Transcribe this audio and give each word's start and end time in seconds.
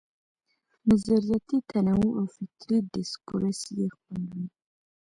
نظریاتي 0.89 1.57
تنوع 1.69 2.13
او 2.19 2.25
فکري 2.35 2.77
ډسکورس 2.93 3.59
یې 3.77 3.87
خپل 3.95 4.21
وي. 4.31 4.45